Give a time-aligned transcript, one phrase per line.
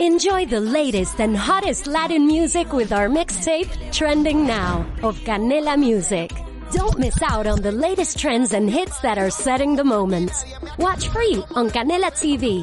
[0.00, 6.30] Enjoy the latest and hottest Latin music with our mixtape, Trending Now, of Canela Music.
[6.70, 10.30] Don't miss out on the latest trends and hits that are setting the moment.
[10.78, 12.62] Watch free on Canela TV.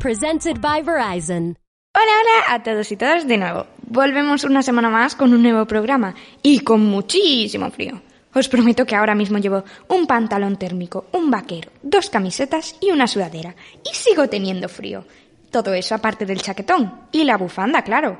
[0.00, 1.56] Presented by Verizon.
[1.96, 3.66] Hola, hola a todos y todas de nuevo.
[3.88, 8.02] Volvemos una semana más con un nuevo programa y con muchísimo frío.
[8.34, 13.06] Os prometo que ahora mismo llevo un pantalón térmico, un vaquero, dos camisetas y una
[13.06, 13.56] sudadera.
[13.82, 15.06] Y sigo teniendo frío.
[15.50, 17.00] Todo eso aparte del chaquetón.
[17.12, 18.18] Y la bufanda, claro.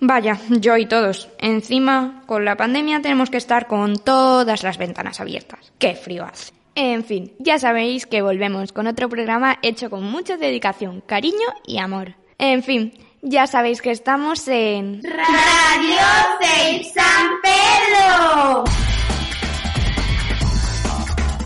[0.00, 1.28] Vaya, yo y todos.
[1.38, 5.72] Encima, con la pandemia tenemos que estar con todas las ventanas abiertas.
[5.78, 6.52] ¡Qué frío hace!
[6.74, 11.78] En fin, ya sabéis que volvemos con otro programa hecho con mucha dedicación, cariño y
[11.78, 12.16] amor.
[12.38, 15.00] En fin, ya sabéis que estamos en...
[15.02, 18.64] Radio San Pedro.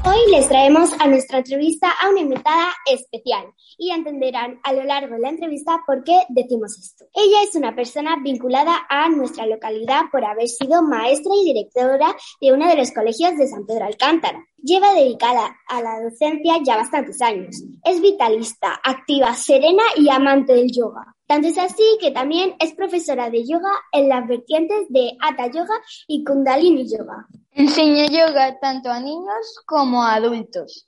[0.08, 3.44] Hoy les traemos a nuestra entrevista a una invitada especial
[3.76, 7.04] y entenderán a lo largo de la entrevista por qué decimos esto.
[7.12, 12.52] Ella es una persona vinculada a nuestra localidad por haber sido maestra y directora de
[12.54, 14.42] uno de los colegios de San Pedro Alcántara.
[14.56, 17.62] Lleva dedicada a la docencia ya bastantes años.
[17.84, 21.16] Es vitalista, activa, serena y amante del yoga.
[21.26, 25.74] Tanto es así que también es profesora de yoga en las vertientes de Hatha Yoga
[26.06, 27.28] y Kundalini Yoga.
[27.58, 30.86] Enseña yoga tanto a niños como a adultos.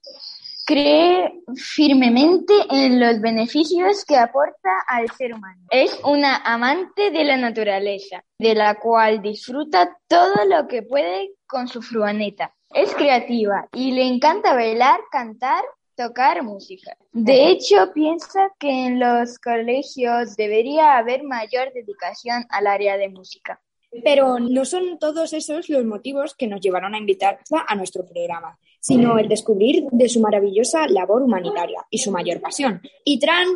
[0.64, 5.60] Cree firmemente en los beneficios que aporta al ser humano.
[5.68, 11.66] Es una amante de la naturaleza, de la cual disfruta todo lo que puede con
[11.66, 12.54] su furgoneta.
[12.72, 15.64] Es creativa y le encanta bailar, cantar,
[15.96, 16.96] tocar música.
[17.10, 23.60] De hecho, piensa que en los colegios debería haber mayor dedicación al área de música.
[24.04, 28.58] Pero no son todos esos los motivos que nos llevaron a invitarla a nuestro programa,
[28.80, 32.80] sino el descubrir de su maravillosa labor humanitaria y su mayor pasión.
[33.04, 33.48] Itran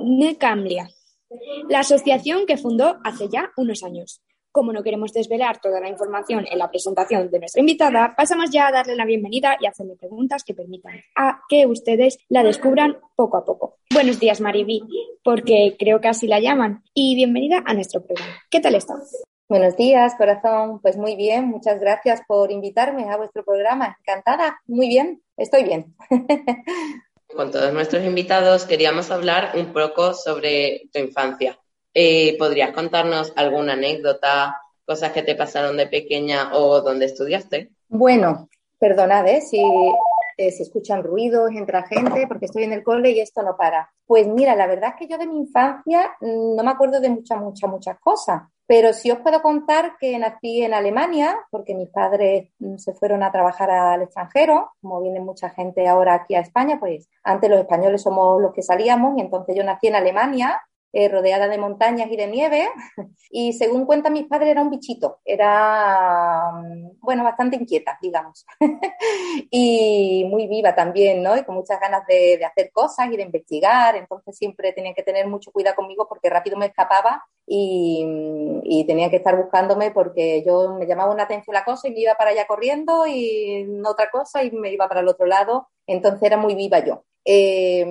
[0.00, 0.88] Necamlia,
[1.68, 4.22] la asociación que fundó hace ya unos años.
[4.52, 8.68] Como no queremos desvelar toda la información en la presentación de nuestra invitada, pasamos ya
[8.68, 13.36] a darle la bienvenida y hacerle preguntas que permitan a que ustedes la descubran poco
[13.36, 13.78] a poco.
[13.92, 14.82] Buenos días, Mariví,
[15.24, 18.32] porque creo que así la llaman, y bienvenida a nuestro programa.
[18.48, 19.24] ¿Qué tal estás?
[19.46, 20.80] Buenos días, corazón.
[20.80, 23.98] Pues muy bien, muchas gracias por invitarme a vuestro programa.
[24.00, 25.94] Encantada, muy bien, estoy bien.
[27.36, 31.58] Con todos nuestros invitados queríamos hablar un poco sobre tu infancia.
[31.92, 37.70] Eh, ¿Podrías contarnos alguna anécdota, cosas que te pasaron de pequeña o dónde estudiaste?
[37.88, 39.42] Bueno, perdonad ¿eh?
[39.42, 39.60] si
[40.38, 43.92] eh, se escuchan ruidos, entra gente, porque estoy en el cole y esto no para.
[44.06, 47.10] Pues mira, la verdad es que yo de mi infancia mm, no me acuerdo de
[47.10, 51.90] muchas, muchas, muchas cosas, pero sí os puedo contar que nací en Alemania, porque mis
[51.90, 56.40] padres mm, se fueron a trabajar al extranjero, como viene mucha gente ahora aquí a
[56.40, 60.62] España, pues antes los españoles somos los que salíamos y entonces yo nací en Alemania
[60.96, 62.68] eh, rodeada de montañas y de nieve.
[63.36, 68.46] Y según cuentan mis padres, era un bichito, era, mm, bueno, bastante inquieta, digamos.
[69.50, 71.36] y muy viva también, ¿no?
[71.36, 73.96] Y con muchas ganas de, de, hacer cosas y de investigar.
[73.96, 79.16] Entonces siempre tenía que tener mucho cuidado conmigo porque rápido me escapaba y, tenía que
[79.16, 82.46] estar buscándome porque yo me llamaba una atención la cosa y me iba para allá
[82.46, 85.68] corriendo y otra cosa y me iba para el otro lado.
[85.86, 87.04] Entonces era muy viva yo.
[87.24, 87.84] Eh,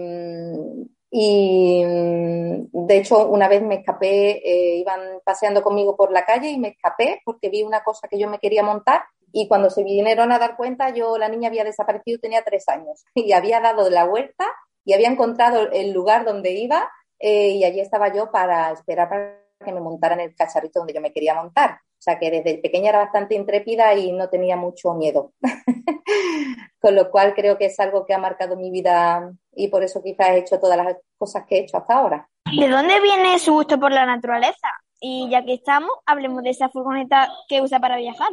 [1.15, 6.57] y de hecho, una vez me escapé, eh, iban paseando conmigo por la calle y
[6.57, 9.03] me escapé porque vi una cosa que yo me quería montar.
[9.31, 13.03] Y cuando se vinieron a dar cuenta, yo, la niña había desaparecido, tenía tres años
[13.15, 14.45] y había dado la huerta
[14.85, 19.42] y había encontrado el lugar donde iba eh, y allí estaba yo para esperar para
[19.63, 21.71] que me montaran el cacharrito donde yo me quería montar.
[21.71, 25.33] O sea que desde pequeña era bastante intrépida y no tenía mucho miedo.
[26.79, 30.03] Con lo cual creo que es algo que ha marcado mi vida y por eso
[30.03, 32.27] quizás he hecho todas las cosas que he hecho hasta ahora.
[32.45, 34.67] ¿De dónde viene su gusto por la naturaleza?
[34.99, 38.29] Y ya que estamos, hablemos de esa furgoneta que usa para viajar.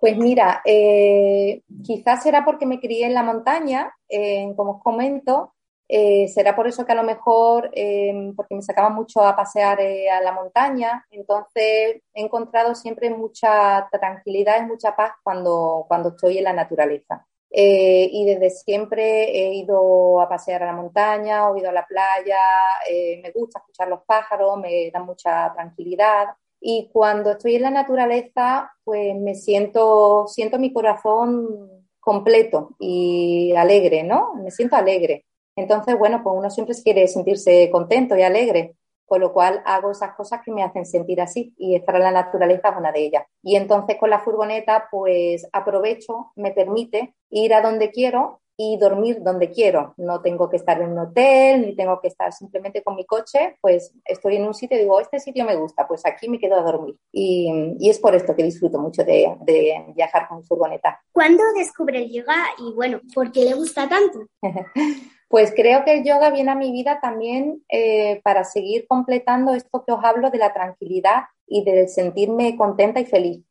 [0.00, 5.54] Pues mira, eh, quizás será porque me crié en la montaña, eh, como os comento,
[5.94, 9.78] eh, será por eso que a lo mejor, eh, porque me sacaba mucho a pasear
[9.82, 16.08] eh, a la montaña, entonces he encontrado siempre mucha tranquilidad y mucha paz cuando, cuando
[16.08, 17.26] estoy en la naturaleza.
[17.50, 21.86] Eh, y desde siempre he ido a pasear a la montaña, he ido a la
[21.86, 22.40] playa,
[22.88, 26.28] eh, me gusta escuchar los pájaros, me da mucha tranquilidad.
[26.58, 34.02] Y cuando estoy en la naturaleza, pues me siento, siento mi corazón completo y alegre,
[34.04, 34.32] ¿no?
[34.36, 35.26] Me siento alegre.
[35.56, 38.76] Entonces, bueno, pues uno siempre quiere sentirse contento y alegre,
[39.06, 42.10] con lo cual hago esas cosas que me hacen sentir así y estar en la
[42.10, 43.26] naturaleza es una de ellas.
[43.42, 49.22] Y entonces con la furgoneta, pues aprovecho, me permite ir a donde quiero y dormir
[49.22, 49.94] donde quiero.
[49.96, 53.56] No tengo que estar en un hotel, ni tengo que estar simplemente con mi coche,
[53.60, 56.56] pues estoy en un sitio y digo, este sitio me gusta, pues aquí me quedo
[56.56, 56.96] a dormir.
[57.12, 59.36] Y, es por esto que disfruto mucho de,
[59.94, 61.02] viajar con furgoneta.
[61.12, 64.20] ¿Cuándo descubre el yoga y bueno, por qué le gusta tanto?
[65.32, 69.82] pues creo que el yoga viene a mi vida también eh, para seguir completando esto
[69.82, 73.42] que os hablo de la tranquilidad y de sentirme contenta y feliz.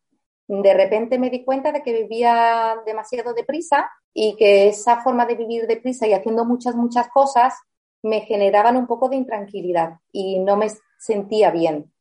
[0.47, 5.33] De repente me di cuenta de que vivía demasiado deprisa y que esa forma de
[5.33, 7.55] vivir deprisa y haciendo muchas, muchas cosas
[8.03, 10.67] me generaban un poco de intranquilidad y no me
[10.99, 11.91] sentía bien.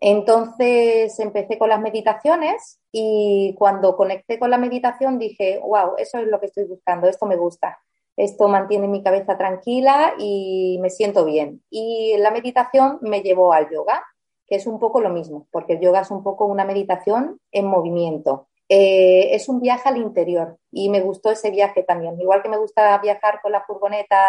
[0.00, 6.26] Entonces empecé con las meditaciones y cuando conecté con la meditación dije, wow, eso es
[6.26, 7.78] lo que estoy buscando, esto me gusta,
[8.18, 11.62] esto mantiene mi cabeza tranquila y me siento bien.
[11.70, 14.04] Y la meditación me llevó al yoga,
[14.48, 17.66] que es un poco lo mismo, porque el yoga es un poco una meditación en
[17.66, 18.48] movimiento.
[18.68, 22.20] Eh, es un viaje al interior y me gustó ese viaje también.
[22.20, 24.26] Igual que me gusta viajar con la furgoneta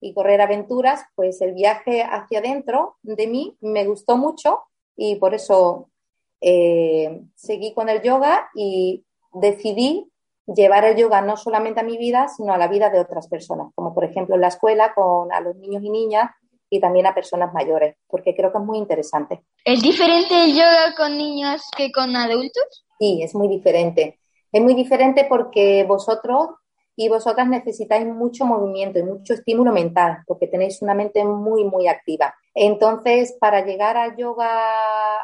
[0.00, 4.64] y correr aventuras, pues el viaje hacia adentro de mí me gustó mucho
[4.96, 5.88] y por eso
[6.40, 10.10] eh, seguí con el yoga y decidí
[10.54, 13.68] llevar el yoga no solamente a mi vida, sino a la vida de otras personas,
[13.74, 16.30] como por ejemplo en la escuela con a los niños y niñas
[16.68, 19.42] y también a personas mayores, porque creo que es muy interesante.
[19.64, 22.86] ¿Es diferente el yoga con niños que con adultos?
[22.98, 24.20] Sí, es muy diferente.
[24.52, 26.50] Es muy diferente porque vosotros
[26.96, 31.88] y vosotras necesitáis mucho movimiento y mucho estímulo mental, porque tenéis una mente muy, muy
[31.88, 32.34] activa.
[32.54, 34.50] Entonces, para llegar al yoga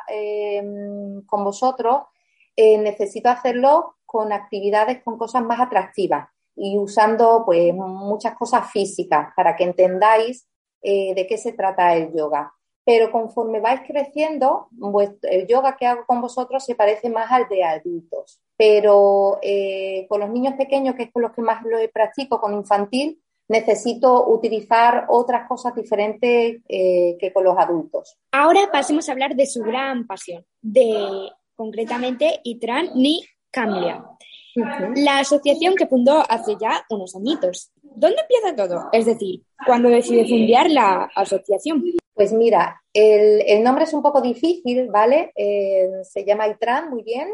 [0.08, 2.05] em, con vosotros,
[2.56, 9.29] eh, necesito hacerlo con actividades, con cosas más atractivas y usando pues muchas cosas físicas
[9.37, 10.49] para que entendáis
[10.81, 12.51] eh, de qué se trata el yoga
[12.87, 14.69] pero conforme vais creciendo,
[15.23, 18.41] el yoga que hago con vosotros se parece más al de adultos.
[18.57, 22.55] Pero eh, con los niños pequeños, que es con los que más lo practico, con
[22.55, 28.19] infantil, necesito utilizar otras cosas diferentes eh, que con los adultos.
[28.31, 33.25] Ahora pasemos a hablar de su gran pasión, de concretamente Itran Ni
[33.56, 34.05] Cambia,
[34.97, 37.73] la asociación que fundó hace ya unos añitos.
[37.82, 38.91] ¿Dónde empieza todo?
[38.93, 41.82] Es decir, ¿cuándo decide fundar la asociación?
[42.12, 45.32] Pues mira, el, nombre es un poco difícil, ¿vale?
[45.35, 47.29] Eh, se llama Itran, muy bien.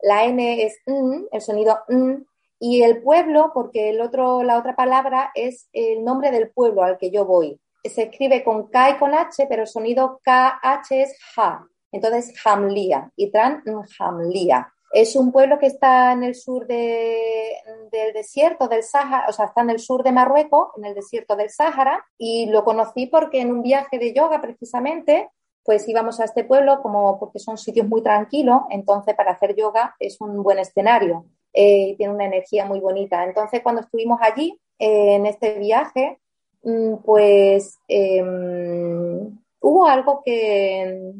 [0.00, 2.24] La N es N, el sonido N.
[2.58, 6.96] Y el pueblo, porque el otro, la otra palabra es el nombre del pueblo al
[6.96, 7.60] que yo voy.
[7.84, 11.68] Se escribe con K y con H, pero el sonido KH es Ja.
[11.92, 13.10] Entonces, Hamlia.
[13.16, 13.62] Itran,
[13.98, 14.72] Hamlia.
[14.92, 19.62] Es un pueblo que está en el sur del desierto del Sáhara, o sea, está
[19.62, 23.50] en el sur de Marruecos, en el desierto del Sáhara, y lo conocí porque en
[23.50, 25.28] un viaje de yoga precisamente,
[25.64, 29.96] pues íbamos a este pueblo como porque son sitios muy tranquilos, entonces para hacer yoga
[29.98, 33.24] es un buen escenario eh, y tiene una energía muy bonita.
[33.24, 36.20] Entonces cuando estuvimos allí eh, en este viaje,
[36.62, 41.12] mm, pues em, hubo algo que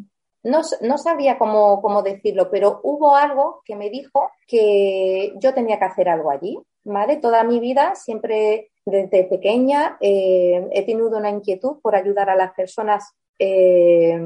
[0.46, 5.78] no, no sabía cómo, cómo, decirlo, pero hubo algo que me dijo que yo tenía
[5.78, 7.16] que hacer algo allí, ¿vale?
[7.16, 12.52] Toda mi vida, siempre desde pequeña, eh, he tenido una inquietud por ayudar a las
[12.54, 13.12] personas.
[13.38, 14.18] Eh,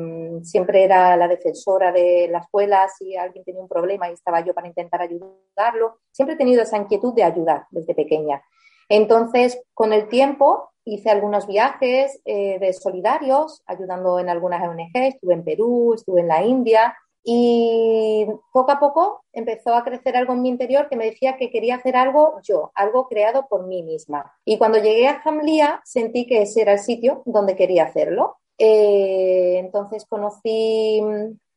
[0.43, 4.52] siempre era la defensora de la escuela, si alguien tenía un problema y estaba yo
[4.52, 6.00] para intentar ayudarlo.
[6.12, 8.43] Siempre he tenido esa inquietud de ayudar desde pequeña.
[8.90, 15.35] Entonces, con el tiempo, hice algunos viajes eh, de solidarios, ayudando en algunas ONG, estuve
[15.35, 20.43] en Perú, estuve en la India y poco a poco empezó a crecer algo en
[20.43, 24.32] mi interior que me decía que quería hacer algo yo, algo creado por mí misma.
[24.44, 28.39] Y cuando llegué a Jamlía sentí que ese era el sitio donde quería hacerlo.
[28.56, 31.03] Eh, entonces conocí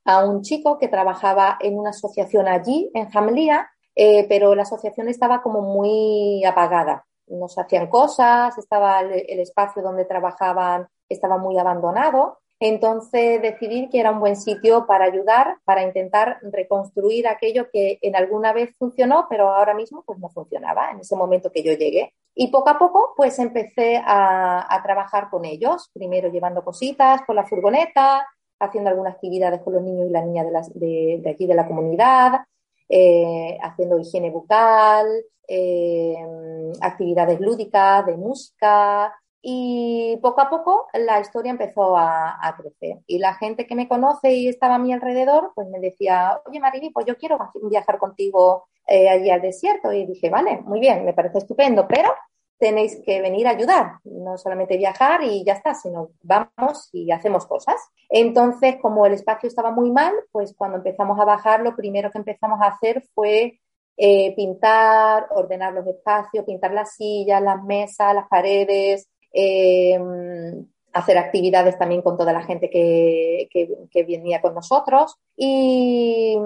[0.06, 5.08] a un chico que trabajaba en una asociación allí, en Jamlía, eh, pero la asociación
[5.08, 12.40] estaba como muy apagada no hacían cosas, estaba el, espacio donde trabajaban, estaba muy abandonado.
[12.60, 18.16] Entonces decidí que era un buen sitio para ayudar, para intentar reconstruir aquello que en
[18.16, 22.14] alguna vez funcionó, pero ahora mismo pues no funcionaba en ese momento que yo llegué.
[22.36, 27.46] Y poco a poco pues empecé a, trabajar con ellos, primero llevando cositas con la
[27.46, 28.26] furgoneta,
[28.60, 32.46] haciendo algunas actividades con los niños y las niñas de aquí de la comunidad,
[32.90, 35.08] eh, haciendo higiene bucal,
[35.48, 36.16] eh,
[36.82, 39.14] actividades lúdicas, de música.
[39.42, 43.00] Y poco a poco la historia empezó a, crecer.
[43.08, 46.62] Y la gente que me conoce y estaba a mi alrededor, pues me decía, oye
[46.62, 47.38] Mariby, pues yo quiero
[47.70, 49.92] viajar contigo eh, allí al desierto.
[49.92, 52.14] Y dije, vale, muy bien, me parece estupendo, pero
[52.64, 57.46] tenéis que venir a ayudar, no solamente viajar y ya está, sino vamos y hacemos
[57.46, 57.76] cosas.
[58.08, 62.20] Entonces, como el espacio estaba muy mal, pues cuando empezamos a bajar, lo primero que
[62.20, 63.60] empezamos a hacer fue
[63.98, 70.00] eh, pintar, ordenar los espacios, pintar las sillas, las mesas, las paredes, eh,
[70.94, 76.38] hacer actividades también con toda la gente que, que, venía con nosotros y,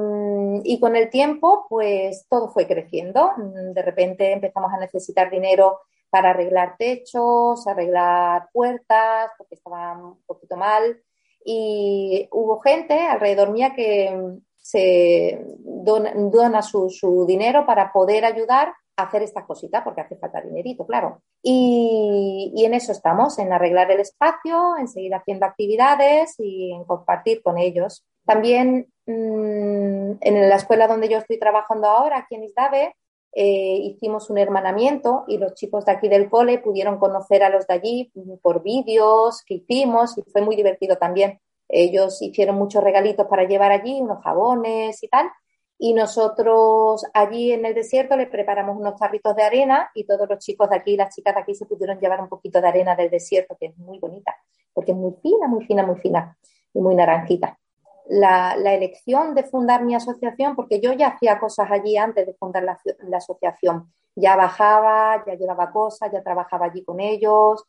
[0.64, 3.34] y, con el tiempo pues todo fue creciendo.
[3.38, 10.56] De repente empezamos a necesitar dinero para arreglar techos, arreglar puertas porque estaban un poquito
[10.56, 11.02] mal
[11.44, 19.46] y hubo gente alrededor mía que se dona, su, dinero para poder ayudar hacer estas
[19.46, 21.22] cositas porque hace falta dinerito, claro.
[21.42, 27.44] Y, en eso estamos, en arreglar el espacio, en seguir haciendo actividades y en compartir
[27.44, 28.06] con ellos.
[28.26, 32.96] También mm, en la escuela donde yo estoy trabajando ahora, aquí en Isdave,
[33.40, 37.68] eh, hicimos un hermanamiento y los chicos de aquí del cole pudieron conocer a los
[37.68, 41.40] de allí por vídeos que hicimos y fue muy divertido también.
[41.70, 45.30] Ellos hicieron muchos regalitos para llevar allí, unos jabones y tal,
[45.78, 50.40] y nosotros allí en el desierto les preparamos unos tarritos de arena y todos los
[50.40, 53.12] chicos de aquí, las chicas de aquí se pudieron llevar un poquito de arena del
[53.12, 54.36] desierto, que es muy bonita,
[54.74, 56.36] porque es muy fina, muy fina, muy fina
[56.74, 57.60] y muy naranjita.
[58.10, 62.64] La, elección de fundar mi asociación, porque yo ya hacía cosas allí antes de fundar
[62.64, 62.80] la,
[63.18, 67.64] asociación, ya bajaba, ya llevaba cosas, ya trabajaba allí con ellos,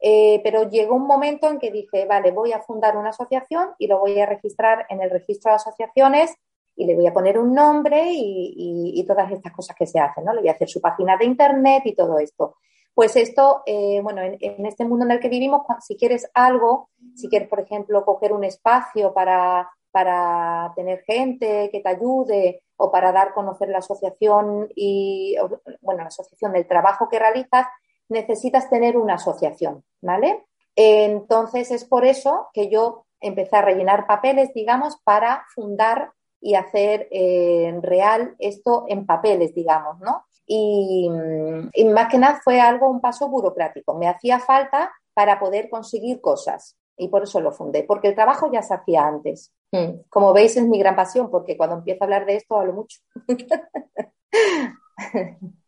[0.00, 3.86] eh, pero llegó un momento en que dije, vale, voy a fundar una asociación y
[3.86, 6.34] lo voy a registrar en el registro de asociaciones
[6.76, 10.32] y le voy a poner un nombre y, todas estas cosas que se hacen, ¿no?
[10.32, 12.56] Le voy a hacer su página de internet y todo esto.
[12.94, 17.28] Pues esto, eh, bueno, en, este mundo en el que vivimos, si quieres algo, si
[17.28, 23.12] quieres, por ejemplo, coger un espacio para, para tener gente que te ayude o para
[23.12, 25.36] dar a conocer la asociación y,
[25.82, 27.68] bueno, la asociación del trabajo que realizas,
[28.08, 30.46] necesitas tener una asociación, ¿vale?
[30.74, 36.10] Entonces es por eso que yo empecé a rellenar papeles, digamos, para fundar
[36.40, 40.24] y hacer eh, real esto en papeles, digamos, ¿no?
[40.44, 43.94] Y, más que nada fue algo, un paso burocrático.
[43.94, 48.50] Me hacía falta para poder conseguir cosas y por eso lo fundé, porque el trabajo
[48.52, 49.52] ya se hacía antes.
[49.72, 50.02] Hmm.
[50.08, 53.00] Como veis, es mi gran pasión, porque cuando empiezo a hablar de esto hablo mucho.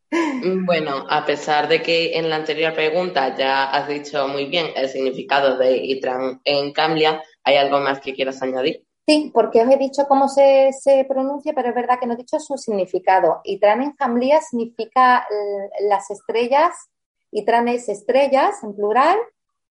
[0.65, 4.89] Bueno, a pesar de que en la anterior pregunta ya has dicho muy bien el
[4.89, 8.87] significado de ITRAN en Cambia, ¿hay algo más que quieras añadir?
[9.07, 10.73] Sí, porque os he dicho cómo se,
[11.09, 13.41] pronuncia, pero es verdad que no he dicho su significado.
[13.45, 15.27] Itran en Jamlía significa
[15.81, 16.75] las estrellas,
[17.31, 19.19] Itran es estrellas en plural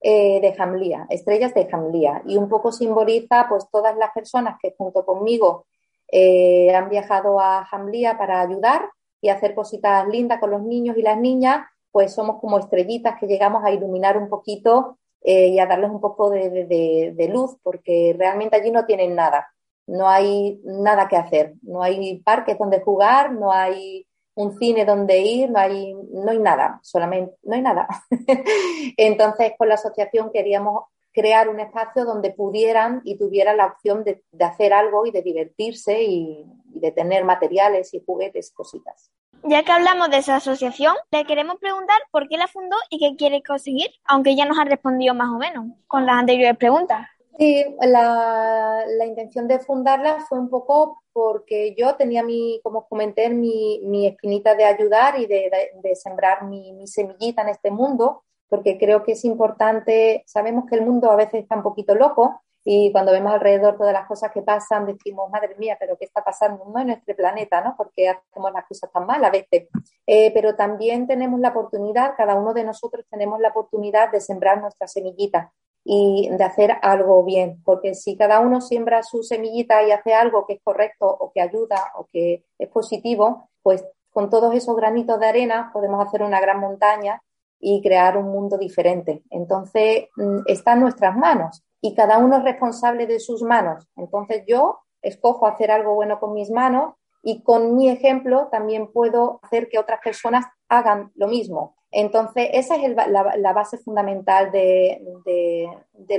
[0.01, 2.21] eh, de Jamlía, estrellas de Jamlía.
[2.27, 5.65] Y un poco simboliza pues todas las personas que junto conmigo
[6.11, 8.89] eh, han viajado a Jamlía para ayudar
[9.21, 13.25] y hacer cositas lindas con los niños y las niñas, pues somos como estrellitas que
[13.25, 18.55] llegamos a iluminar un poquito eh, y a darles un poco de, luz, porque realmente
[18.55, 19.47] allí no tienen nada,
[19.87, 25.19] no hay nada que hacer, no hay parques donde jugar, no hay un cine donde
[25.19, 27.87] ir, no hay, no hay nada, solamente no hay nada.
[28.97, 34.21] Entonces, con la asociación queríamos crear un espacio donde pudieran y tuvieran la opción de,
[34.41, 39.09] hacer algo y de divertirse y, y de tener materiales y juguetes, cositas.
[39.43, 43.15] Ya que hablamos de esa asociación, le queremos preguntar por qué la fundó y qué
[43.15, 47.07] quiere conseguir, aunque ya nos ha respondido más o menos con las anteriores preguntas.
[47.37, 53.81] Sí, la, intención de fundarla fue un poco porque yo tenía mi, como comenté, mi,
[53.83, 59.03] mi espinita de ayudar y de, sembrar mi, mi, semillita en este mundo, porque creo
[59.03, 63.11] que es importante, sabemos que el mundo a veces está un poquito loco y cuando
[63.11, 66.87] vemos alrededor todas las cosas que pasan, decimos, madre mía, pero ¿qué está pasando en
[66.87, 67.61] nuestro planeta?
[67.61, 67.75] ¿no?
[67.77, 69.67] Porque hacemos las cosas tan mal a veces.
[70.07, 74.61] Eh, pero también tenemos la oportunidad, cada uno de nosotros tenemos la oportunidad de sembrar
[74.61, 75.53] nuestra semillita
[75.87, 80.47] y de hacer algo bien, porque si cada uno siembra su semillita y hace algo
[80.47, 85.19] que es correcto o que ayuda o que es positivo, pues con todos esos granitos
[85.19, 87.21] de arena podemos hacer una gran montaña
[87.59, 89.23] y crear un mundo diferente.
[89.29, 93.87] Entonces, mm, está en nuestras manos y cada uno es responsable de sus manos.
[93.95, 99.39] Entonces yo escojo hacer algo bueno con mis manos y con mi ejemplo también puedo
[99.43, 101.75] hacer que otras personas hagan lo mismo.
[101.97, 104.99] Entonces esa es la, base fundamental de,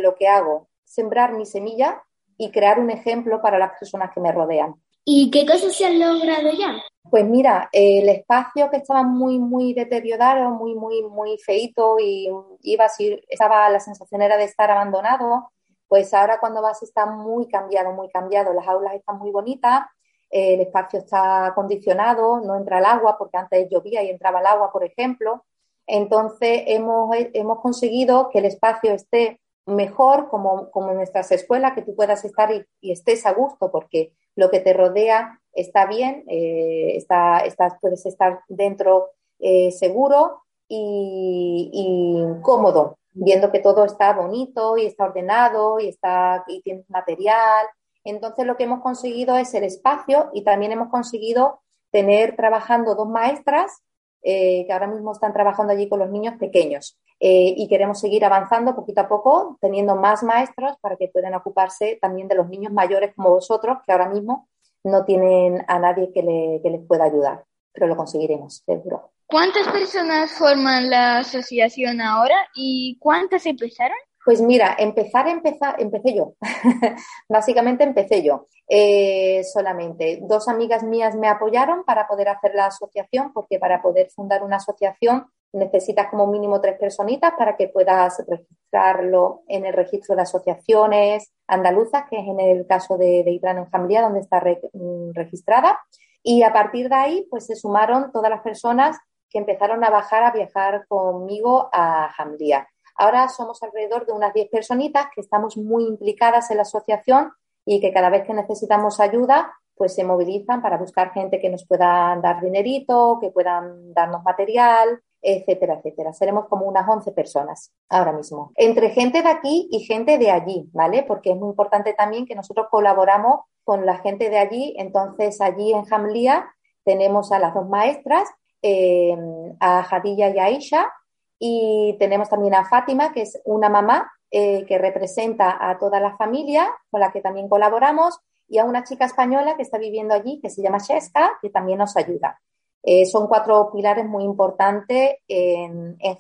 [0.01, 2.03] lo que hago, sembrar mi semilla
[2.39, 4.75] y crear un ejemplo para las personas que me rodean.
[5.05, 6.83] ¿Y qué cosas se han logrado ya?
[7.11, 12.31] Pues mira, el espacio que estaba muy, muy deteriorado, muy, muy, muy feito y
[12.63, 15.53] iba así, estaba, la sensación era de estar abandonado,
[15.89, 18.55] pues ahora cuando vas está muy cambiado, muy cambiado.
[18.55, 19.83] Las aulas están muy bonitas,
[20.31, 24.73] el espacio está acondicionado, no entra el agua, porque antes llovía y entraba el agua,
[24.73, 25.45] por ejemplo.
[25.87, 31.83] Entonces hemos, hemos conseguido que el espacio esté mejor como, como en nuestras escuelas, que
[31.83, 36.97] tú puedas estar y, estés a gusto, porque lo que te rodea está bien, eh,
[36.97, 37.43] está,
[37.81, 45.05] puedes estar dentro eh, seguro y, y, cómodo, viendo que todo está bonito y está
[45.05, 47.67] ordenado y, está, y tienes material.
[48.05, 53.09] Entonces lo que hemos conseguido es el espacio y también hemos conseguido tener trabajando dos
[53.09, 53.83] maestras
[54.29, 56.99] eh, que ahora mismo están trabajando allí con los niños pequeños.
[57.21, 61.97] Eh, y queremos seguir avanzando poquito a poco, teniendo más maestros para que puedan ocuparse
[62.03, 64.49] también de los niños mayores como vosotros, que ahora mismo
[64.83, 69.13] no tienen a nadie que, les pueda ayudar, pero lo conseguiremos, seguro.
[69.27, 73.97] ¿Cuántas personas forman la asociación ahora y cuántas empezaron?
[74.27, 76.35] Pues mira, empezar, empezar, empecé yo.
[77.29, 78.49] Básicamente empecé yo.
[78.69, 84.11] Eh, solamente dos amigas mías me apoyaron para poder hacer la asociación, porque para poder
[84.11, 90.17] fundar una asociación necesitas como mínimo tres personitas para que puedas registrarlo en el registro
[90.17, 95.13] de asociaciones andaluzas, que es en el caso de, de en Jamlía, donde está mm,
[95.15, 95.79] registrada.
[96.25, 98.99] Y a partir de ahí, pues se sumaron todas las personas
[99.31, 102.67] que empezaron a bajar, a viajar conmigo a Jamlía.
[102.97, 107.33] Ahora somos alrededor de unas 10 personitas que estamos muy implicadas en la asociación
[107.65, 111.67] y que cada vez que necesitamos ayuda, pues se movilizan para buscar gente que nos
[111.67, 116.13] pueda dar dinerito, que puedan darnos material, etcétera, etcétera.
[116.13, 118.53] Seremos como unas 11 personas ahora mismo.
[118.55, 121.03] Entre gente de aquí y gente de allí, ¿vale?
[121.03, 124.75] Porque es muy importante también que nosotros colaboramos con la gente de allí.
[124.79, 126.49] Entonces, allí en Jamlía
[126.85, 128.29] tenemos a las dos maestras,
[128.63, 129.17] eh,
[129.61, 130.93] a Jadilla y a Aisha,
[131.39, 136.17] y tenemos también a Fátima, que es una mamá eh, que representa a toda la
[136.17, 140.41] familia con la que también colaboramos, y a una chica española que está viviendo allí,
[140.41, 142.41] que se llama Sheska, que también nos ayuda.
[142.83, 146.17] Eh, son cuatro pilares muy importantes en, en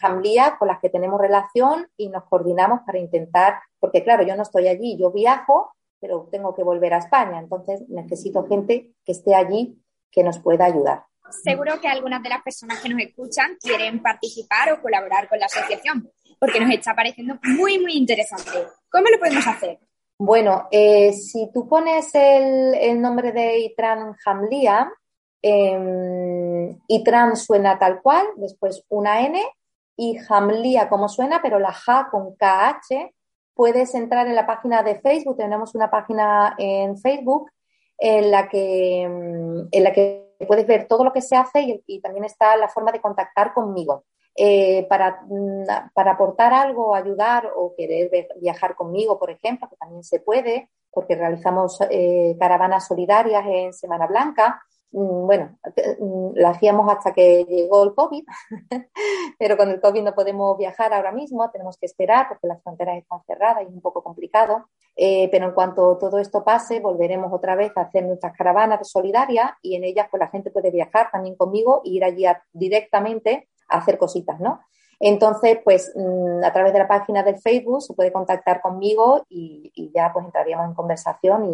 [0.58, 4.66] con las que tenemos relación y nos coordinamos para intentar, porque claro, yo no estoy
[4.66, 5.70] allí, yo viajo,
[6.00, 9.80] pero tengo que volver a España, entonces necesito gente que esté allí
[10.10, 14.72] que nos pueda ayudar seguro que algunas de las personas que nos escuchan quieren participar
[14.72, 18.66] o colaborar con la asociación, porque nos está pareciendo muy, muy interesante.
[18.90, 19.78] ¿Cómo lo podemos hacer?
[20.18, 24.90] Bueno, eh, si tú pones el, nombre de Itran Jamlía,
[25.42, 29.42] eh, Itran suena tal cual, después una N,
[29.96, 33.12] y Jamlía como suena, pero la J con KH,
[33.54, 37.50] puedes entrar en la página de Facebook, tenemos una página en Facebook
[37.98, 42.24] en la que, en la que puedes ver todo lo que se hace y, también
[42.24, 44.04] está la forma de contactar conmigo.
[44.38, 50.04] Eh, para, mm, para, aportar algo, ayudar o querer viajar conmigo, por ejemplo, que también
[50.04, 55.58] se puede, porque realizamos eh, caravanas solidarias en Semana Blanca, bueno,
[56.00, 58.24] mm, la hacíamos hasta que llegó el COVID,
[59.38, 62.98] pero con el COVID no podemos viajar ahora mismo, tenemos que esperar porque las fronteras
[62.98, 64.68] están cerradas y es un poco complicado.
[64.98, 68.86] Eh, pero en cuanto todo esto pase, volveremos otra vez a hacer nuestras caravanas de
[68.86, 73.48] solidaria y en ellas pues la gente puede viajar también conmigo e ir allí directamente
[73.68, 74.60] a hacer cositas, ¿no?
[74.98, 79.70] Entonces, pues mm, a través de la página del Facebook se puede contactar conmigo y,
[79.94, 81.44] ya pues entraríamos en conversación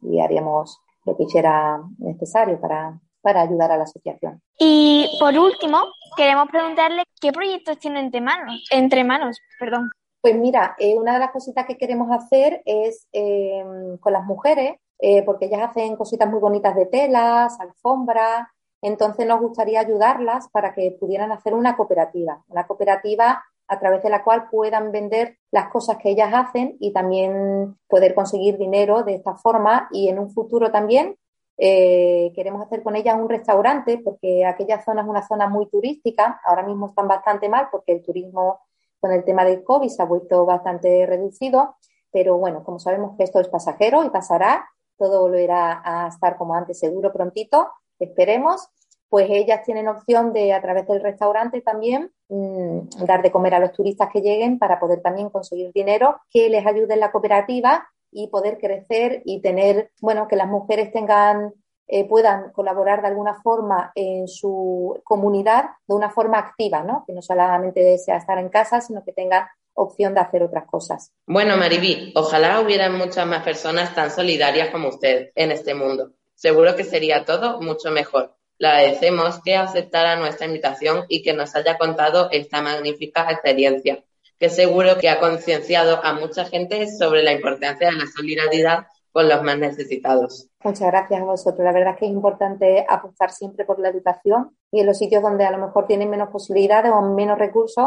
[0.00, 4.40] y haríamos lo que hiciera necesario para, para ayudar a la asociación.
[4.58, 5.78] Y por último,
[6.16, 9.90] queremos preguntarle qué proyectos tienen entre manos, entre manos, perdón.
[10.20, 14.76] Pues mira, eh, una de las cositas que queremos hacer es em, con las mujeres,
[14.98, 18.48] eh, porque ellas hacen cositas muy bonitas de telas, alfombras,
[18.80, 24.10] entonces nos gustaría ayudarlas para que pudieran hacer una cooperativa, una cooperativa a través de
[24.10, 29.14] la cual puedan vender las cosas que ellas hacen y también poder conseguir dinero de
[29.14, 29.88] esta forma.
[29.92, 31.16] Y en un futuro también
[31.56, 36.40] eh, queremos hacer con ellas un restaurante porque aquella zona es una zona muy turística,
[36.44, 38.60] ahora mismo están bastante mal porque el turismo
[39.00, 41.76] con el tema del COVID se ha vuelto bastante reducido,
[42.10, 46.54] pero bueno, como sabemos que esto es pasajero y pasará, todo volverá a estar como
[46.54, 48.68] antes seguro prontito, esperemos
[49.14, 53.60] pues ellas tienen opción de, a través del restaurante también, mm, dar de comer a
[53.60, 57.88] los turistas que lleguen para poder también conseguir dinero que les ayude en la cooperativa
[58.10, 61.54] y poder crecer y tener, bueno, que las mujeres tengan,
[61.86, 67.04] eh, puedan colaborar de alguna forma en su comunidad de una forma activa, ¿no?
[67.06, 71.12] Que no solamente sea estar en casa, sino que tengan opción de hacer otras cosas.
[71.24, 76.14] Bueno, Mariví, ojalá hubiera muchas más personas tan solidarias como usted en este mundo.
[76.34, 78.34] Seguro que sería todo mucho mejor.
[78.58, 84.04] Le agradecemos que aceptara nuestra invitación y que nos haya contado esta magnífica experiencia,
[84.38, 89.28] que seguro que ha concienciado a mucha gente sobre la importancia de la solidaridad con
[89.28, 90.48] los más necesitados.
[90.64, 91.64] Muchas gracias a vosotros.
[91.64, 95.22] La verdad es que es importante apostar siempre por la educación y en los sitios
[95.22, 97.86] donde a lo mejor tienen menos posibilidades o menos recursos,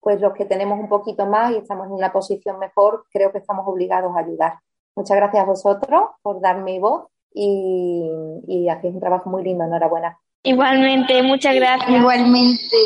[0.00, 3.38] pues los que tenemos un poquito más y estamos en una posición mejor, creo que
[3.38, 4.54] estamos obligados a ayudar.
[4.94, 8.10] Muchas gracias a vosotros por darme voz y,
[8.46, 10.18] y hacéis un trabajo muy lindo, enhorabuena.
[10.42, 11.90] Igualmente, muchas gracias.
[11.90, 12.76] Igualmente.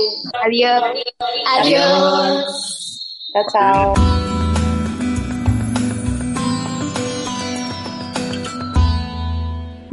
[0.45, 0.83] Adiós.
[1.59, 3.29] Adiós.
[3.33, 3.95] Chao, chao.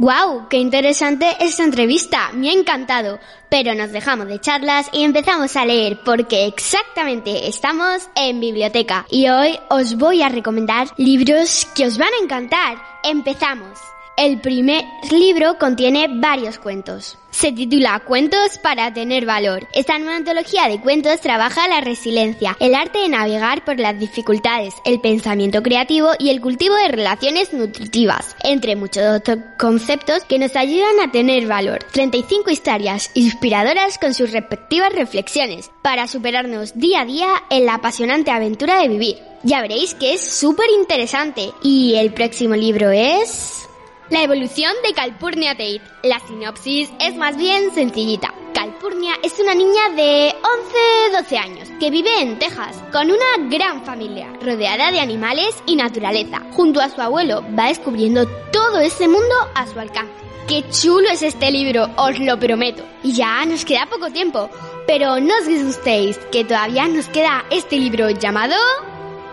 [0.00, 0.48] ¡Guau!
[0.48, 2.30] ¡Qué interesante esta entrevista!
[2.32, 3.18] Me ha encantado.
[3.50, 9.04] Pero nos dejamos de charlas y empezamos a leer porque exactamente estamos en biblioteca.
[9.10, 12.78] Y hoy os voy a recomendar libros que os van a encantar.
[13.04, 13.78] Empezamos.
[14.16, 17.16] El primer libro contiene varios cuentos.
[17.30, 19.66] Se titula Cuentos para tener valor.
[19.72, 24.74] Esta nueva antología de cuentos trabaja la resiliencia, el arte de navegar por las dificultades,
[24.84, 30.54] el pensamiento creativo y el cultivo de relaciones nutritivas, entre muchos otros conceptos que nos
[30.54, 31.78] ayudan a tener valor.
[31.92, 38.30] 35 historias inspiradoras con sus respectivas reflexiones para superarnos día a día en la apasionante
[38.30, 39.16] aventura de vivir.
[39.42, 41.52] Ya veréis que es súper interesante.
[41.62, 43.59] Y el próximo libro es...
[44.10, 45.80] La evolución de Calpurnia Tate.
[46.02, 48.34] La sinopsis es más bien sencillita.
[48.52, 50.34] Calpurnia es una niña de
[51.12, 56.42] 11-12 años que vive en Texas con una gran familia rodeada de animales y naturaleza.
[56.54, 60.12] Junto a su abuelo va descubriendo todo ese mundo a su alcance.
[60.48, 62.84] Qué chulo es este libro, os lo prometo.
[63.04, 64.50] Y ya nos queda poco tiempo,
[64.88, 68.56] pero no os asustéis que todavía nos queda este libro llamado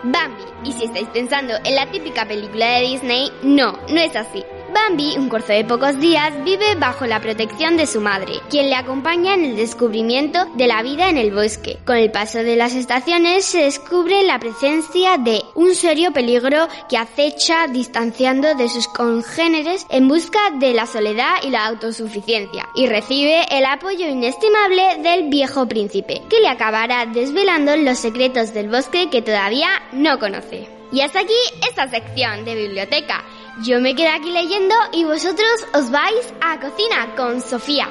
[0.03, 0.43] Bambi.
[0.63, 4.43] Y si estáis pensando en la típica película de Disney, no, no es así.
[4.73, 8.75] Bambi, un corzo de pocos días, vive bajo la protección de su madre, quien le
[8.75, 11.77] acompaña en el descubrimiento de la vida en el bosque.
[11.85, 16.97] Con el paso de las estaciones se descubre la presencia de un serio peligro que
[16.97, 23.45] acecha distanciando de sus congéneres en busca de la soledad y la autosuficiencia, y recibe
[23.51, 29.21] el apoyo inestimable del viejo príncipe, que le acabará desvelando los secretos del bosque que
[29.21, 30.67] todavía no conoce.
[30.91, 31.33] Y hasta aquí
[31.67, 33.23] esta sección de biblioteca.
[33.63, 37.89] Yo me quedo aquí leyendo y vosotros os vais a cocina con Sofía.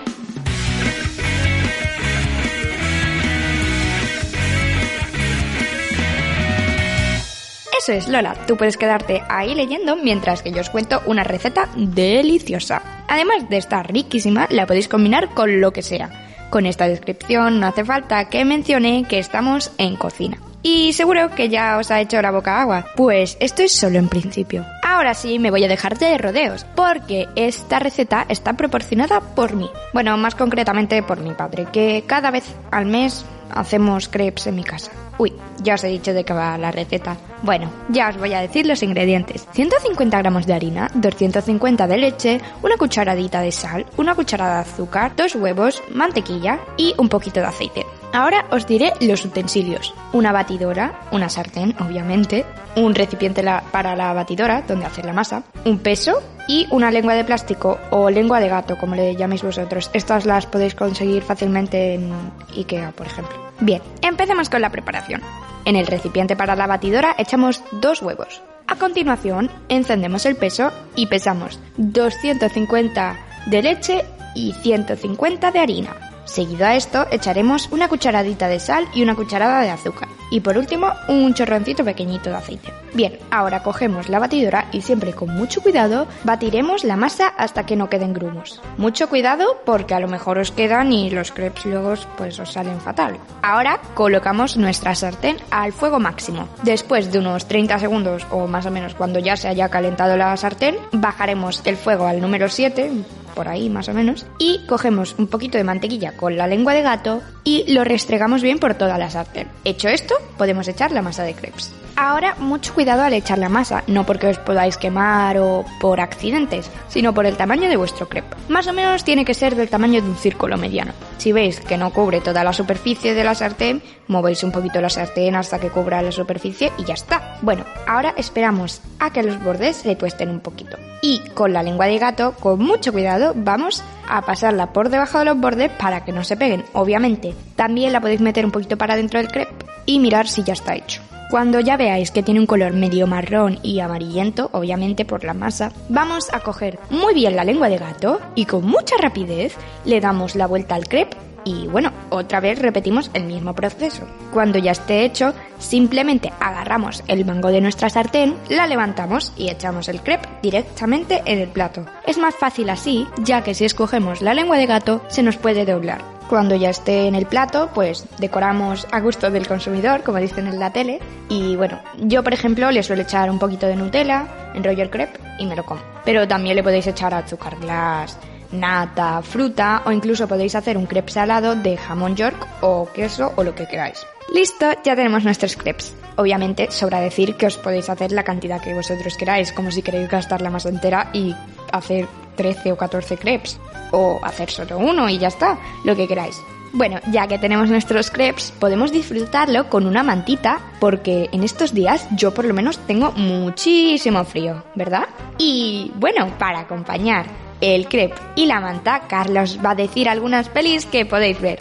[7.76, 8.36] Eso es, Lola.
[8.46, 13.04] Tú puedes quedarte ahí leyendo mientras que yo os cuento una receta deliciosa.
[13.08, 16.48] Además de estar riquísima, la podéis combinar con lo que sea.
[16.50, 20.38] Con esta descripción no hace falta que mencione que estamos en cocina.
[20.68, 22.86] Y seguro que ya os ha hecho la boca agua.
[22.96, 24.66] Pues esto es solo en principio.
[24.82, 29.70] Ahora sí me voy a dejar de rodeos, porque esta receta está proporcionada por mí.
[29.92, 33.24] Bueno, más concretamente por mi padre, que cada vez al mes
[33.54, 34.90] hacemos crepes en mi casa.
[35.18, 37.16] Uy, ya os he dicho de qué va la receta.
[37.42, 39.46] Bueno, ya os voy a decir los ingredientes.
[39.52, 45.14] 150 gramos de harina, 250 de leche, una cucharadita de sal, una cucharada de azúcar,
[45.14, 47.86] dos huevos, mantequilla y un poquito de aceite.
[48.16, 49.92] Ahora os diré los utensilios.
[50.14, 55.80] Una batidora, una sartén, obviamente, un recipiente para la batidora, donde hacer la masa, un
[55.80, 59.90] peso y una lengua de plástico o lengua de gato, como le llaméis vosotros.
[59.92, 62.10] Estas las podéis conseguir fácilmente en
[62.56, 63.36] IKEA, por ejemplo.
[63.60, 65.20] Bien, empecemos con la preparación.
[65.66, 68.40] En el recipiente para la batidora echamos dos huevos.
[68.66, 76.15] A continuación, encendemos el peso y pesamos 250 de leche y 150 de harina.
[76.26, 80.08] Seguido a esto, echaremos una cucharadita de sal y una cucharada de azúcar.
[80.28, 82.72] Y por último, un chorroncito pequeñito de aceite.
[82.94, 87.76] Bien, ahora cogemos la batidora y siempre con mucho cuidado batiremos la masa hasta que
[87.76, 88.60] no queden grumos.
[88.76, 92.80] Mucho cuidado porque a lo mejor os quedan y los crepes luego pues os salen
[92.80, 93.18] fatal.
[93.42, 96.48] Ahora colocamos nuestra sartén al fuego máximo.
[96.64, 100.36] Después de unos 30 segundos o más o menos cuando ya se haya calentado la
[100.36, 102.90] sartén, bajaremos el fuego al número 7,
[103.36, 106.82] por ahí más o menos, y cogemos un poquito de mantequilla con la lengua de
[106.82, 109.46] gato y lo restregamos bien por toda la sartén.
[109.64, 111.72] Hecho esto, podemos echar la masa de crepes.
[111.96, 116.70] Ahora, mucho cuidado al echar la masa, no porque os podáis quemar o por accidentes,
[116.88, 118.36] sino por el tamaño de vuestro crepe.
[118.50, 120.92] Más o menos tiene que ser del tamaño de un círculo mediano.
[121.16, 124.90] Si veis que no cubre toda la superficie de la sartén, movéis un poquito la
[124.90, 127.38] sartén hasta que cubra la superficie y ya está.
[127.40, 130.76] Bueno, ahora esperamos a que los bordes se tuesten un poquito.
[131.00, 135.24] Y con la lengua de gato, con mucho cuidado, vamos a pasarla por debajo de
[135.24, 137.34] los bordes para que no se peguen, obviamente.
[137.54, 140.74] También la podéis meter un poquito para dentro del crepe y mirar si ya está
[140.74, 141.05] hecho.
[141.28, 145.72] Cuando ya veáis que tiene un color medio marrón y amarillento, obviamente por la masa,
[145.88, 150.36] vamos a coger muy bien la lengua de gato y con mucha rapidez le damos
[150.36, 154.02] la vuelta al crepe y bueno, otra vez repetimos el mismo proceso.
[154.32, 159.88] Cuando ya esté hecho, simplemente agarramos el mango de nuestra sartén, la levantamos y echamos
[159.88, 161.86] el crepe directamente en el plato.
[162.04, 165.64] Es más fácil así, ya que si escogemos la lengua de gato, se nos puede
[165.64, 166.15] doblar.
[166.28, 170.58] Cuando ya esté en el plato, pues decoramos a gusto del consumidor, como dicen en
[170.58, 170.98] la tele.
[171.28, 175.20] Y bueno, yo por ejemplo le suelo echar un poquito de Nutella, enrollo el crepe
[175.38, 175.80] y me lo como.
[176.04, 178.18] Pero también le podéis echar azúcar glass,
[178.50, 183.44] nata, fruta o incluso podéis hacer un crepe salado de jamón york o queso o
[183.44, 184.04] lo que queráis.
[184.34, 185.94] Listo, ya tenemos nuestros crepes.
[186.16, 190.08] Obviamente sobra decir que os podéis hacer la cantidad que vosotros queráis, como si queréis
[190.08, 191.34] gastar la masa entera y
[191.76, 193.58] hacer 13 o 14 crepes.
[193.92, 196.40] O hacer solo uno y ya está, lo que queráis.
[196.72, 202.06] Bueno, ya que tenemos nuestros crepes, podemos disfrutarlo con una mantita, porque en estos días
[202.16, 205.04] yo por lo menos tengo muchísimo frío, ¿verdad?
[205.38, 207.26] Y bueno, para acompañar
[207.60, 211.58] el crepe y la manta, Carlos va a decir algunas pelis que podéis ver.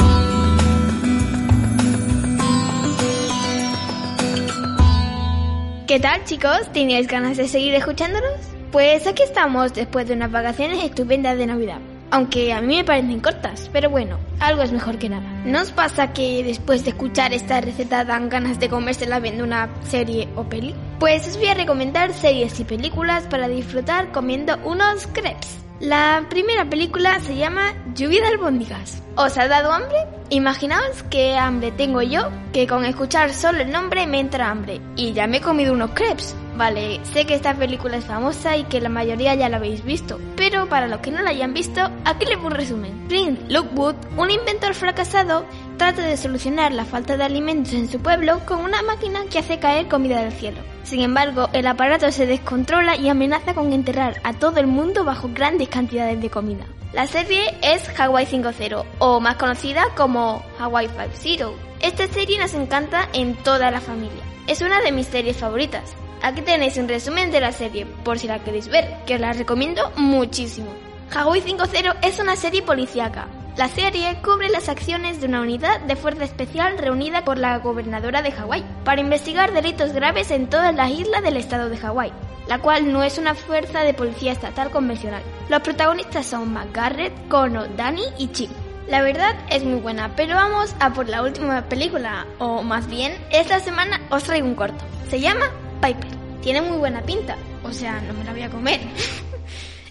[5.88, 6.70] ¿Qué tal chicos?
[6.74, 8.55] ¿Teníais ganas de seguir escuchándonos?
[8.76, 11.80] Pues aquí estamos después de unas vacaciones estupendas de Navidad.
[12.12, 15.26] Aunque a mí me parecen cortas, pero bueno, algo es mejor que nada.
[15.46, 19.70] ¿No os pasa que después de escuchar esta receta dan ganas de comérsela viendo una
[19.88, 20.76] serie o peli?
[21.00, 25.65] Pues os voy a recomendar series y películas para disfrutar comiendo unos crepes.
[25.82, 29.04] La primera película se llama Lluvia de albóndigas.
[29.18, 29.98] ¿Os ha dado hambre?
[30.30, 34.80] Imaginaos qué hambre tengo yo, que con escuchar solo el nombre me entra hambre.
[34.96, 36.34] Y ya me he comido unos crepes.
[36.56, 40.18] Vale, sé que esta película es famosa y que la mayoría ya la habéis visto,
[40.38, 43.08] pero para los que no la hayan visto, aquí les un resumen.
[43.10, 45.46] Prince Lookwood, un inventor fracasado,
[45.78, 49.60] trata de solucionar la falta de alimentos en su pueblo con una máquina que hace
[49.60, 50.62] caer comida del cielo.
[50.84, 55.30] Sin embargo, el aparato se descontrola y amenaza con enterrar a todo el mundo bajo
[55.34, 56.66] grandes cantidades de comida.
[56.94, 61.52] La serie es Hawaii 5.0 o más conocida como Hawaii 5.0.
[61.82, 64.24] Esta serie nos encanta en toda la familia.
[64.48, 65.94] Es una de mis series favoritas.
[66.22, 69.34] Aquí tenéis un resumen de la serie, por si la queréis ver, que os la
[69.34, 70.85] recomiendo muchísimo.
[71.14, 73.28] Hawaii 5.0 es una serie policíaca.
[73.58, 78.22] La serie cubre las acciones de una unidad de fuerza especial reunida por la gobernadora
[78.22, 82.12] de Hawái para investigar delitos graves en todas las islas del estado de Hawái,
[82.50, 85.24] la cual no es una fuerza de policía estatal convencional.
[85.48, 88.52] Los protagonistas son McGarrett, Kono, Danny y Chip.
[88.90, 93.14] La verdad es muy buena, pero vamos a por la última película, o más bien,
[93.32, 94.84] esta semana os traigo un corto.
[95.10, 95.46] Se llama
[95.82, 96.12] Piper.
[96.42, 98.82] Tiene muy buena pinta, o sea, no me la voy a comer.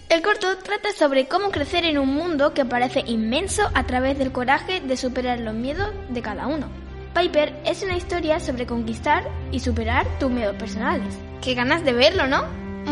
[0.07, 4.31] El corto trata sobre cómo crecer en un mundo que parece inmenso a través del
[4.31, 6.67] coraje de superar los miedos de cada uno.
[7.15, 11.17] Piper es una historia sobre conquistar y superar tus miedos personales.
[11.41, 12.45] Qué ganas de verlo, ¿no?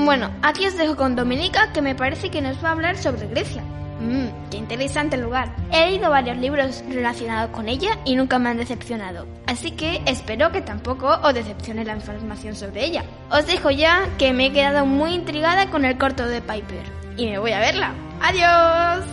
[0.06, 3.28] Bueno, aquí os dejo con Dominica que me parece que nos va a hablar sobre
[3.28, 3.62] Grecia.
[4.00, 5.56] Mmm, qué interesante lugar.
[5.72, 9.28] He leído varios libros relacionados con ella y nunca me han decepcionado.
[9.46, 13.04] Así que espero que tampoco os decepcione la información sobre ella.
[13.30, 17.03] Os dejo ya que me he quedado muy intrigada con el corto de Piper.
[17.18, 17.94] Y me voy a verla.
[18.22, 19.06] ¡Adiós!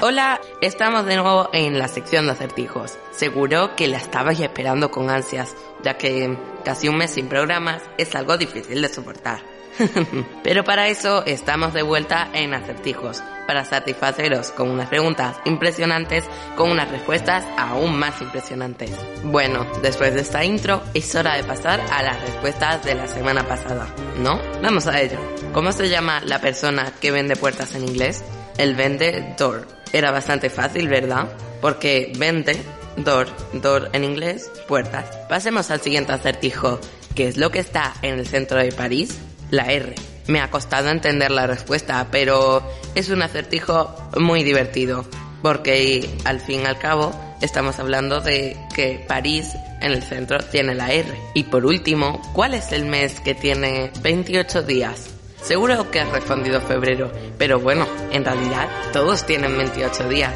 [0.00, 2.98] Hola, estamos de nuevo en la sección de acertijos.
[3.10, 8.14] Seguro que la estabais esperando con ansias, ya que casi un mes sin programas es
[8.14, 9.53] algo difícil de soportar.
[10.42, 16.24] Pero para eso estamos de vuelta en acertijos, para satisfaceros con unas preguntas impresionantes
[16.56, 18.90] con unas respuestas aún más impresionantes.
[19.24, 23.46] Bueno, después de esta intro es hora de pasar a las respuestas de la semana
[23.46, 23.86] pasada,
[24.18, 24.40] ¿no?
[24.62, 25.18] Vamos a ello.
[25.52, 28.24] ¿Cómo se llama la persona que vende puertas en inglés?
[28.58, 29.66] El vendedor.
[29.92, 31.28] Era bastante fácil, ¿verdad?
[31.60, 32.56] Porque vende,
[32.96, 35.04] door, door en inglés, puertas.
[35.28, 36.80] Pasemos al siguiente acertijo.
[37.14, 39.16] ¿Qué es lo que está en el centro de París?
[39.54, 39.94] La R.
[40.26, 42.62] Me ha costado entender la respuesta, pero
[42.94, 45.04] es un acertijo muy divertido,
[45.42, 50.74] porque al fin y al cabo estamos hablando de que París en el centro tiene
[50.74, 51.08] la R.
[51.34, 55.10] Y por último, ¿cuál es el mes que tiene 28 días?
[55.40, 60.34] Seguro que has respondido febrero, pero bueno, en realidad todos tienen 28 días.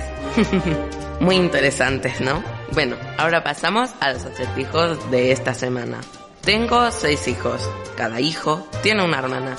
[1.21, 2.45] Muy interesantes, ¿no?
[2.73, 5.99] Bueno, ahora pasamos a los acertijos de esta semana.
[6.49, 7.61] Tengo seis hijos.
[7.95, 9.55] Cada hijo tiene una hermana.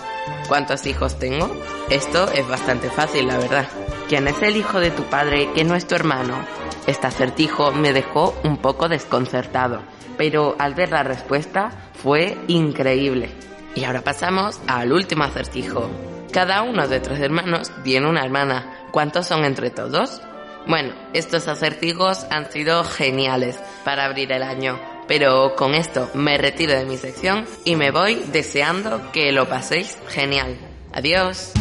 [0.47, 1.47] ¿Cuántos hijos tengo?
[1.91, 3.67] Esto es bastante fácil, la verdad.
[4.07, 6.43] ¿Quién es el hijo de tu padre que no es tu hermano?
[6.87, 9.83] Este acertijo me dejó un poco desconcertado,
[10.17, 13.29] pero al ver la respuesta fue increíble.
[13.75, 15.91] Y ahora pasamos al último acertijo.
[16.33, 18.87] Cada uno de tres hermanos tiene una hermana.
[18.89, 20.23] ¿Cuántos son entre todos?
[20.65, 24.88] Bueno, estos acertijos han sido geniales para abrir el año.
[25.09, 29.97] Pero con esto me retiro de mi sección y me voy deseando que lo paséis
[30.07, 30.55] genial.
[30.93, 31.51] Adiós.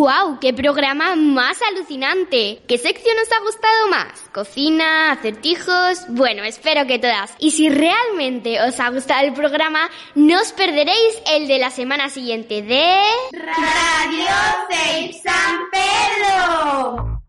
[0.00, 0.40] ¡Guau!
[0.40, 2.62] ¡Qué programa más alucinante!
[2.66, 4.30] ¿Qué sección os ha gustado más?
[4.32, 5.12] ¿Cocina?
[5.12, 6.06] ¿Acertijos?
[6.08, 7.34] Bueno, espero que todas.
[7.38, 12.08] Y si realmente os ha gustado el programa, no os perderéis el de la semana
[12.08, 12.96] siguiente de...
[13.32, 14.26] Radio
[14.70, 17.19] Safe San Pedro.